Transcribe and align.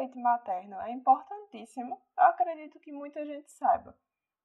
leite 0.00 0.18
materno 0.18 0.80
é 0.80 0.90
importantíssimo, 0.90 2.00
eu 2.16 2.24
acredito 2.24 2.80
que 2.80 2.90
muita 2.90 3.24
gente 3.24 3.50
saiba. 3.50 3.94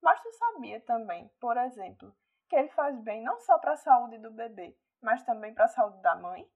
Mas 0.02 0.22
tu 0.22 0.32
sabia 0.34 0.82
também, 0.82 1.32
por 1.40 1.58
exemplo, 1.58 2.14
que 2.50 2.56
ele 2.56 2.70
faz 2.70 3.00
bem 3.00 3.24
não 3.24 3.40
só 3.40 3.58
para 3.58 3.74
a 3.74 3.78
saúde 3.78 4.18
do 4.18 4.32
bebê, 4.32 4.78
mas 5.02 5.24
também 5.24 5.54
para 5.54 5.66
a 5.66 5.70
saúde 5.70 6.02
da 6.02 6.16
mãe? 6.16 6.48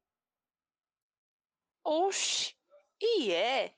Oxi, 1.83 2.55
e 3.01 3.33
é? 3.33 3.73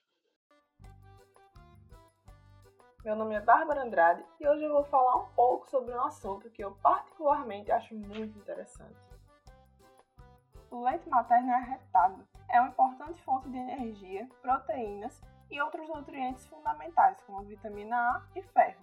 Meu 3.04 3.16
nome 3.16 3.36
é 3.36 3.42
Bárbara 3.42 3.84
Andrade 3.84 4.24
e 4.40 4.48
hoje 4.48 4.64
eu 4.64 4.72
vou 4.72 4.84
falar 4.84 5.18
um 5.18 5.34
pouco 5.34 5.70
sobre 5.70 5.94
um 5.94 6.02
assunto 6.02 6.50
que 6.52 6.64
eu 6.64 6.76
particularmente 6.78 7.72
acho 7.72 7.96
muito 7.96 8.38
interessante. 8.38 9.00
O 10.72 10.80
leite 10.86 11.10
materno 11.10 11.52
é 11.52 11.56
arretado. 11.56 12.26
É 12.50 12.62
uma 12.62 12.70
importante 12.70 13.22
fonte 13.24 13.50
de 13.50 13.58
energia, 13.58 14.26
proteínas 14.42 15.22
e 15.50 15.62
outros 15.62 15.90
nutrientes 15.90 16.48
fundamentais, 16.48 17.22
como 17.28 17.44
vitamina 17.44 17.98
A 17.98 18.22
e 18.34 18.42
ferro. 18.42 18.80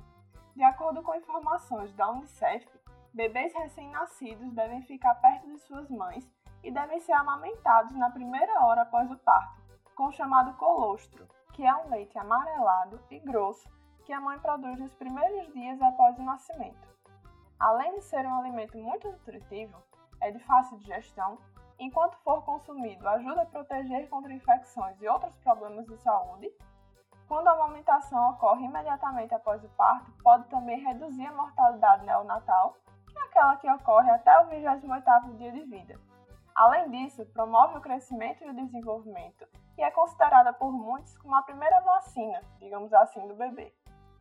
De 0.55 0.63
acordo 0.63 1.03
com 1.03 1.15
informações 1.15 1.91
da 1.95 2.11
Unicef, 2.11 2.69
bebês 3.15 3.55
recém-nascidos 3.55 4.53
devem 4.53 4.83
ficar 4.83 5.15
perto 5.15 5.49
de 5.49 5.59
suas 5.61 5.89
mães 5.89 6.31
e 6.63 6.71
devem 6.71 7.01
ser 7.01 7.13
amamentados 7.13 7.97
na 7.97 8.11
primeira 8.11 8.67
hora 8.67 8.83
após 8.83 9.11
o 9.11 9.17
parto, 9.17 9.63
com 9.97 10.09
o 10.09 10.13
chamado 10.13 10.53
colostro, 10.59 11.27
que 11.55 11.65
é 11.65 11.75
um 11.75 11.89
leite 11.89 12.19
amarelado 12.19 13.01
e 13.11 13.19
grosso 13.19 13.67
que 14.05 14.13
a 14.13 14.21
mãe 14.21 14.39
produz 14.39 14.79
nos 14.79 14.95
primeiros 14.95 15.51
dias 15.55 15.81
após 15.81 16.19
o 16.19 16.23
nascimento. 16.23 16.87
Além 17.59 17.95
de 17.95 18.05
ser 18.05 18.27
um 18.27 18.39
alimento 18.39 18.77
muito 18.77 19.11
nutritivo, 19.11 19.83
é 20.21 20.31
de 20.31 20.39
fácil 20.41 20.77
digestão, 20.79 21.39
enquanto 21.79 22.17
for 22.19 22.45
consumido 22.45 23.09
ajuda 23.09 23.43
a 23.43 23.47
proteger 23.47 24.09
contra 24.09 24.33
infecções 24.33 25.01
e 25.01 25.09
outros 25.09 25.35
problemas 25.39 25.87
de 25.87 25.97
saúde. 25.99 26.51
Quando 27.29 27.49
a 27.49 27.53
amamentação 27.53 28.31
ocorre 28.31 28.65
imediatamente 28.65 29.35
após 29.35 29.63
o 29.63 29.69
parto, 29.71 30.11
pode 30.23 30.49
também 30.49 30.81
reduzir 30.81 31.27
a 31.27 31.33
mortalidade 31.33 32.05
neonatal, 32.05 32.75
que 33.07 33.19
é 33.19 33.23
aquela 33.23 33.57
que 33.57 33.71
ocorre 33.71 34.11
até 34.11 34.39
o 34.41 34.49
28º 34.49 35.37
dia 35.37 35.53
de 35.53 35.65
vida. 35.65 36.01
Além 36.55 36.91
disso, 36.91 37.25
promove 37.27 37.79
o 37.79 37.81
crescimento 37.81 38.43
e 38.43 38.51
o 38.51 38.55
desenvolvimento 38.55 39.47
e 39.79 39.83
é 39.83 39.91
considerada 39.93 40.53
por 40.53 40.73
muitos 40.73 41.17
como 41.19 41.35
a 41.37 41.43
primeira 41.43 41.81
vacina, 41.81 42.43
digamos 42.59 42.93
assim, 42.93 43.27
do 43.29 43.35
bebê. 43.35 43.73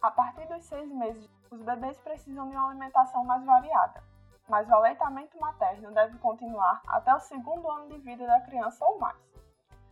A 0.01 0.11
partir 0.11 0.47
dos 0.47 0.63
seis 0.65 0.87
meses, 0.91 1.27
os 1.49 1.61
bebês 1.63 1.97
precisam 1.97 2.47
de 2.47 2.55
uma 2.55 2.69
alimentação 2.69 3.25
mais 3.25 3.43
variada, 3.43 4.03
mas 4.47 4.69
o 4.69 4.73
aleitamento 4.73 5.39
materno 5.39 5.91
deve 5.91 6.17
continuar 6.19 6.81
até 6.87 7.13
o 7.13 7.19
segundo 7.19 7.69
ano 7.69 7.89
de 7.89 7.97
vida 7.99 8.25
da 8.25 8.41
criança 8.41 8.83
ou 8.85 8.99
mais. 8.99 9.17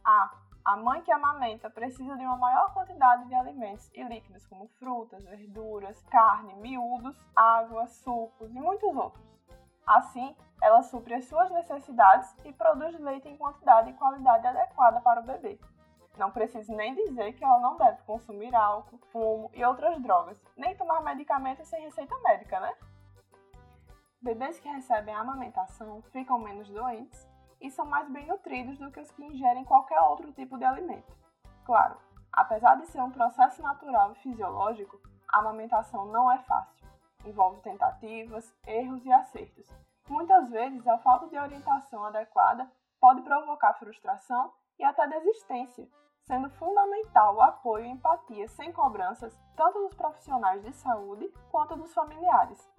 A. 0.04 0.32
A 0.64 0.76
mãe 0.76 1.00
que 1.04 1.12
amamenta 1.12 1.70
precisa 1.70 2.18
de 2.18 2.26
uma 2.26 2.38
maior 2.38 2.74
quantidade 2.74 3.28
de 3.28 3.36
alimentos 3.36 3.88
e 3.94 4.04
líquidos, 4.04 4.48
como 4.48 4.68
frutas, 4.80 5.24
verduras, 5.24 6.02
carne, 6.10 6.56
miúdos, 6.56 7.16
água, 7.36 7.86
sucos 7.86 8.50
e 8.50 8.60
muitos 8.60 8.96
outros. 8.96 9.24
Assim, 9.86 10.36
ela 10.60 10.82
supre 10.82 11.14
as 11.14 11.26
suas 11.26 11.52
necessidades 11.52 12.36
e 12.44 12.52
produz 12.52 13.00
leite 13.00 13.30
em 13.30 13.38
quantidade 13.38 13.92
e 13.92 13.94
qualidade 13.94 14.48
adequada 14.48 15.00
para 15.02 15.20
o 15.20 15.24
bebê. 15.24 15.60
Não 16.18 16.32
preciso 16.32 16.74
nem 16.74 16.96
dizer 16.96 17.34
que 17.34 17.44
ela 17.44 17.60
não 17.60 17.78
deve 17.78 18.02
consumir 18.04 18.56
álcool, 18.56 18.98
fumo 19.12 19.52
e 19.54 19.64
outras 19.64 20.02
drogas, 20.02 20.42
nem 20.58 20.76
tomar 20.76 21.02
medicamentos 21.02 21.68
sem 21.68 21.82
receita 21.84 22.18
médica, 22.24 22.60
né? 22.60 22.74
Bebês 24.22 24.60
que 24.60 24.70
recebem 24.70 25.14
a 25.14 25.20
amamentação 25.20 26.02
ficam 26.12 26.40
menos 26.40 26.70
doentes 26.70 27.28
e 27.62 27.70
são 27.70 27.86
mais 27.86 28.10
bem 28.10 28.26
nutridos 28.28 28.78
do 28.78 28.92
que 28.92 29.00
os 29.00 29.12
que 29.12 29.24
ingerem 29.24 29.64
qualquer 29.66 30.00
outro 30.02 30.32
tipo 30.34 30.58
de 30.58 30.64
alimento. 30.64 31.16
Claro, 31.64 31.98
apesar 32.32 32.76
de 32.76 32.88
ser 32.88 33.02
um 33.02 33.12
processo 33.12 33.62
natural 33.62 34.12
e 34.12 34.16
fisiológico, 34.16 35.00
a 35.28 35.40
amamentação 35.40 36.06
não 36.08 36.32
é 36.32 36.40
fácil. 36.40 36.88
Envolve 37.26 37.62
tentativas, 37.62 38.54
erros 38.66 39.06
e 39.06 39.12
acertos. 39.12 39.68
Muitas 40.08 40.50
vezes, 40.50 40.88
a 40.88 40.98
falta 41.00 41.28
de 41.28 41.38
orientação 41.38 42.04
adequada 42.06 42.70
pode 43.00 43.22
provocar 43.22 43.74
frustração 43.74 44.54
e 44.78 44.84
até 44.84 45.08
desistência, 45.08 45.88
sendo 46.24 46.50
fundamental 46.52 47.36
o 47.36 47.42
apoio 47.42 47.86
e 47.86 47.90
empatia 47.90 48.48
sem 48.48 48.72
cobranças, 48.72 49.38
tanto 49.56 49.80
dos 49.80 49.96
profissionais 49.96 50.64
de 50.64 50.74
saúde 50.74 51.32
quanto 51.52 51.76
dos 51.76 51.94
familiares. 51.94 52.75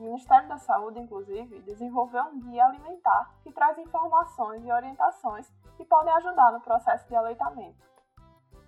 O 0.00 0.02
Ministério 0.02 0.48
da 0.48 0.56
Saúde, 0.56 0.98
inclusive, 0.98 1.60
desenvolveu 1.60 2.24
um 2.24 2.40
guia 2.40 2.64
alimentar 2.64 3.34
que 3.42 3.52
traz 3.52 3.76
informações 3.76 4.64
e 4.64 4.72
orientações 4.72 5.52
que 5.76 5.84
podem 5.84 6.10
ajudar 6.14 6.52
no 6.52 6.60
processo 6.62 7.06
de 7.06 7.14
aleitamento. 7.14 7.76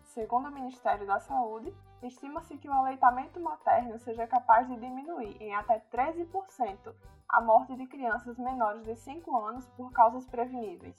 Segundo 0.03 0.49
o 0.49 0.53
Ministério 0.53 1.07
da 1.07 1.19
Saúde, 1.21 1.75
estima-se 2.03 2.59
que 2.59 2.69
o 2.69 2.73
aleitamento 2.75 3.41
materno 3.41 3.99
seja 3.99 4.27
capaz 4.27 4.69
de 4.69 4.77
diminuir 4.77 5.41
em 5.41 5.55
até 5.55 5.81
13% 5.91 6.95
a 7.31 7.41
morte 7.41 7.75
de 7.77 7.87
crianças 7.87 8.39
menores 8.39 8.85
de 8.85 8.95
5 8.95 9.35
anos 9.39 9.67
por 9.71 9.91
causas 9.91 10.27
preveníveis. 10.27 10.99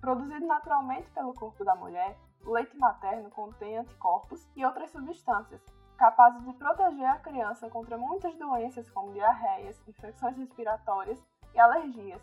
Produzido 0.00 0.46
naturalmente 0.46 1.10
pelo 1.10 1.34
corpo 1.34 1.62
da 1.62 1.74
mulher, 1.74 2.18
o 2.42 2.52
leite 2.52 2.74
materno 2.78 3.28
contém 3.28 3.76
anticorpos 3.76 4.48
e 4.56 4.64
outras 4.64 4.90
substâncias 4.92 5.62
capazes 6.02 6.44
de 6.44 6.52
proteger 6.54 7.06
a 7.06 7.18
criança 7.18 7.70
contra 7.70 7.96
muitas 7.96 8.34
doenças 8.36 8.90
como 8.90 9.12
diarreias, 9.12 9.80
infecções 9.86 10.36
respiratórias 10.36 11.24
e 11.54 11.60
alergias, 11.60 12.20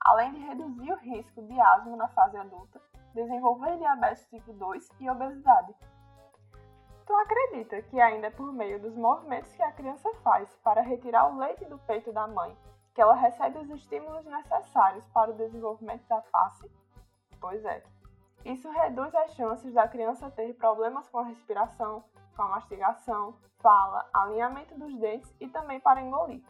além 0.00 0.32
de 0.32 0.40
reduzir 0.40 0.90
o 0.90 0.96
risco 0.96 1.40
de 1.40 1.60
asma 1.60 1.96
na 1.96 2.08
fase 2.08 2.36
adulta, 2.36 2.80
desenvolver 3.14 3.78
diabetes 3.78 4.26
tipo 4.28 4.52
2 4.52 4.88
e 4.98 5.08
obesidade. 5.08 5.72
Tu 7.06 7.14
acredita 7.14 7.80
que 7.82 8.00
ainda 8.00 8.26
é 8.26 8.30
por 8.30 8.52
meio 8.52 8.80
dos 8.80 8.96
movimentos 8.96 9.54
que 9.54 9.62
a 9.62 9.70
criança 9.70 10.12
faz 10.24 10.52
para 10.64 10.82
retirar 10.82 11.32
o 11.32 11.38
leite 11.38 11.64
do 11.66 11.78
peito 11.78 12.12
da 12.12 12.26
mãe 12.26 12.58
que 12.92 13.00
ela 13.00 13.14
recebe 13.14 13.56
os 13.60 13.70
estímulos 13.70 14.24
necessários 14.24 15.06
para 15.14 15.30
o 15.30 15.36
desenvolvimento 15.36 16.04
da 16.08 16.20
face? 16.22 16.68
Pois 17.40 17.64
é. 17.64 17.84
Isso 18.44 18.68
reduz 18.68 19.14
as 19.14 19.32
chances 19.34 19.72
da 19.72 19.86
criança 19.86 20.28
ter 20.28 20.54
problemas 20.54 21.08
com 21.08 21.20
a 21.20 21.24
respiração, 21.24 22.02
com 22.32 22.42
a 22.42 22.48
mastigação, 22.48 23.34
fala, 23.58 24.08
alinhamento 24.12 24.78
dos 24.78 24.94
dentes 24.96 25.34
e 25.40 25.48
também 25.48 25.80
para 25.80 26.02
engolir. 26.02 26.42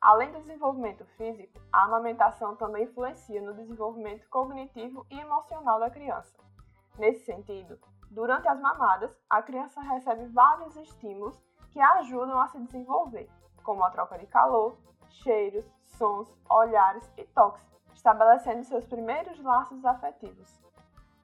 Além 0.00 0.30
do 0.32 0.40
desenvolvimento 0.40 1.04
físico, 1.16 1.58
a 1.72 1.84
amamentação 1.84 2.54
também 2.56 2.84
influencia 2.84 3.40
no 3.40 3.54
desenvolvimento 3.54 4.28
cognitivo 4.28 5.06
e 5.10 5.18
emocional 5.18 5.80
da 5.80 5.88
criança. 5.88 6.36
Nesse 6.98 7.24
sentido, 7.24 7.78
durante 8.10 8.46
as 8.46 8.60
mamadas, 8.60 9.18
a 9.30 9.42
criança 9.42 9.80
recebe 9.80 10.26
vários 10.26 10.76
estímulos 10.76 11.42
que 11.70 11.80
a 11.80 11.94
ajudam 11.94 12.38
a 12.38 12.48
se 12.48 12.60
desenvolver, 12.60 13.30
como 13.62 13.82
a 13.82 13.90
troca 13.90 14.18
de 14.18 14.26
calor, 14.26 14.76
cheiros, 15.08 15.64
sons, 15.84 16.32
olhares 16.50 17.10
e 17.16 17.24
toques, 17.24 17.66
estabelecendo 17.94 18.62
seus 18.64 18.84
primeiros 18.84 19.42
laços 19.42 19.84
afetivos. 19.84 20.62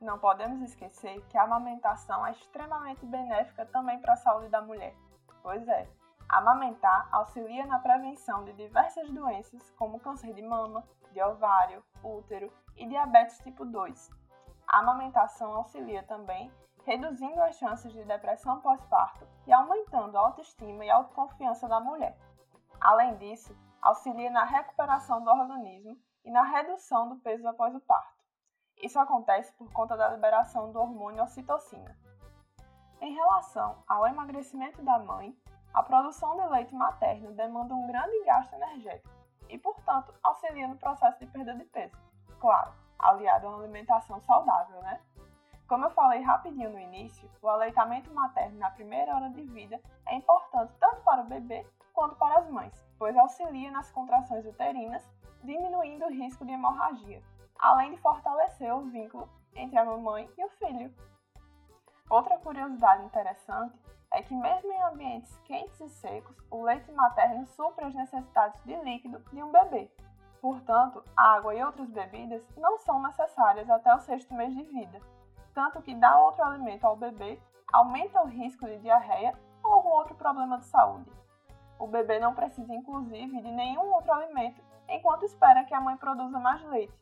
Não 0.00 0.18
podemos 0.18 0.62
esquecer 0.62 1.20
que 1.28 1.36
a 1.36 1.42
amamentação 1.42 2.26
é 2.26 2.30
extremamente 2.32 3.04
benéfica 3.04 3.66
também 3.66 4.00
para 4.00 4.14
a 4.14 4.16
saúde 4.16 4.48
da 4.48 4.62
mulher. 4.62 4.94
Pois 5.42 5.68
é, 5.68 5.86
amamentar 6.26 7.06
auxilia 7.12 7.66
na 7.66 7.78
prevenção 7.78 8.44
de 8.44 8.54
diversas 8.54 9.10
doenças 9.10 9.70
como 9.72 10.00
câncer 10.00 10.32
de 10.32 10.40
mama, 10.40 10.82
de 11.12 11.22
ovário, 11.22 11.84
útero 12.02 12.50
e 12.76 12.86
diabetes 12.86 13.38
tipo 13.40 13.64
2. 13.66 14.10
A 14.68 14.78
amamentação 14.78 15.52
auxilia 15.52 16.02
também 16.04 16.50
reduzindo 16.86 17.42
as 17.42 17.56
chances 17.56 17.92
de 17.92 18.02
depressão 18.04 18.58
pós-parto 18.62 19.26
e 19.46 19.52
aumentando 19.52 20.16
a 20.16 20.20
autoestima 20.20 20.82
e 20.82 20.90
a 20.90 20.96
autoconfiança 20.96 21.68
da 21.68 21.78
mulher. 21.78 22.16
Além 22.80 23.18
disso, 23.18 23.54
auxilia 23.82 24.30
na 24.30 24.44
recuperação 24.44 25.22
do 25.22 25.30
organismo 25.30 25.94
e 26.24 26.30
na 26.30 26.42
redução 26.42 27.08
do 27.10 27.16
peso 27.16 27.46
após 27.46 27.74
o 27.74 27.80
parto. 27.80 28.19
Isso 28.82 28.98
acontece 28.98 29.52
por 29.54 29.70
conta 29.72 29.96
da 29.96 30.08
liberação 30.08 30.72
do 30.72 30.80
hormônio 30.80 31.22
ocitocina. 31.22 31.94
Em 33.00 33.14
relação 33.14 33.82
ao 33.86 34.06
emagrecimento 34.06 34.82
da 34.82 34.98
mãe, 34.98 35.36
a 35.74 35.82
produção 35.82 36.36
de 36.36 36.46
leite 36.48 36.74
materno 36.74 37.32
demanda 37.32 37.74
um 37.74 37.86
grande 37.86 38.24
gasto 38.24 38.54
energético 38.54 39.14
e, 39.48 39.58
portanto, 39.58 40.14
auxilia 40.22 40.66
no 40.66 40.76
processo 40.76 41.18
de 41.18 41.26
perda 41.26 41.54
de 41.54 41.64
peso. 41.64 41.96
Claro, 42.38 42.72
aliado 42.98 43.46
a 43.46 43.50
uma 43.50 43.58
alimentação 43.62 44.20
saudável, 44.20 44.80
né? 44.82 45.00
Como 45.68 45.84
eu 45.84 45.90
falei 45.90 46.22
rapidinho 46.22 46.70
no 46.70 46.78
início, 46.78 47.30
o 47.40 47.48
aleitamento 47.48 48.12
materno 48.12 48.58
na 48.58 48.70
primeira 48.70 49.14
hora 49.14 49.30
de 49.30 49.42
vida 49.42 49.80
é 50.06 50.16
importante 50.16 50.72
tanto 50.80 51.02
para 51.02 51.20
o 51.20 51.26
bebê 51.26 51.66
quanto 51.92 52.16
para 52.16 52.38
as 52.38 52.48
mães, 52.48 52.84
pois 52.98 53.16
auxilia 53.16 53.70
nas 53.70 53.90
contrações 53.92 54.44
uterinas 54.46 55.08
diminuindo 55.44 56.06
o 56.06 56.10
risco 56.10 56.44
de 56.44 56.52
hemorragia, 56.52 57.22
além 57.60 57.92
de 57.92 58.00
fortalecer 58.00 58.74
o 58.74 58.88
vínculo 58.90 59.28
entre 59.54 59.78
a 59.78 59.84
mamãe 59.84 60.28
e 60.36 60.44
o 60.44 60.48
filho. 60.50 60.94
Outra 62.08 62.38
curiosidade 62.38 63.04
interessante 63.04 63.78
é 64.12 64.22
que, 64.22 64.34
mesmo 64.34 64.72
em 64.72 64.82
ambientes 64.82 65.38
quentes 65.44 65.80
e 65.80 65.88
secos, 65.88 66.36
o 66.50 66.62
leite 66.62 66.90
materno 66.90 67.46
supre 67.46 67.84
as 67.84 67.94
necessidades 67.94 68.60
de 68.64 68.74
líquido 68.76 69.20
de 69.32 69.42
um 69.42 69.52
bebê. 69.52 69.90
Portanto, 70.40 71.04
água 71.16 71.54
e 71.54 71.62
outras 71.62 71.88
bebidas 71.90 72.42
não 72.56 72.78
são 72.78 73.02
necessárias 73.02 73.68
até 73.68 73.94
o 73.94 74.00
sexto 74.00 74.34
mês 74.34 74.54
de 74.54 74.64
vida. 74.64 75.00
tanto 75.52 75.82
que 75.82 75.94
dar 75.94 76.16
outro 76.18 76.44
alimento 76.44 76.84
ao 76.84 76.96
bebê 76.96 77.40
aumenta 77.72 78.22
o 78.22 78.26
risco 78.26 78.64
de 78.66 78.78
diarreia 78.78 79.36
ou 79.62 79.72
algum 79.72 79.90
outro 79.90 80.14
problema 80.14 80.58
de 80.58 80.64
saúde. 80.66 81.10
O 81.78 81.86
bebê 81.86 82.18
não 82.18 82.34
precisa, 82.34 82.72
inclusive, 82.72 83.40
de 83.40 83.50
nenhum 83.50 83.92
outro 83.92 84.12
alimento 84.12 84.62
enquanto 84.88 85.24
espera 85.24 85.64
que 85.64 85.74
a 85.74 85.80
mãe 85.80 85.96
produza 85.96 86.38
mais 86.38 86.62
leite. 86.64 86.94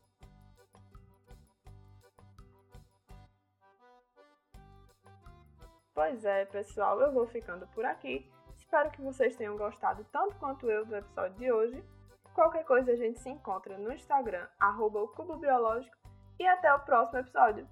Pois 5.98 6.24
é, 6.24 6.44
pessoal, 6.44 7.00
eu 7.00 7.10
vou 7.10 7.26
ficando 7.26 7.66
por 7.74 7.84
aqui. 7.84 8.24
Espero 8.56 8.88
que 8.92 9.02
vocês 9.02 9.34
tenham 9.34 9.56
gostado 9.56 10.06
tanto 10.12 10.36
quanto 10.36 10.70
eu 10.70 10.86
do 10.86 10.94
episódio 10.94 11.36
de 11.36 11.50
hoje. 11.50 11.84
Qualquer 12.32 12.64
coisa 12.64 12.92
a 12.92 12.94
gente 12.94 13.18
se 13.18 13.28
encontra 13.28 13.76
no 13.76 13.92
Instagram, 13.92 14.46
arroba 14.60 15.02
o 15.02 15.08
Cubo 15.08 15.36
Biológico, 15.38 15.96
e 16.38 16.46
até 16.46 16.72
o 16.72 16.78
próximo 16.78 17.18
episódio. 17.18 17.68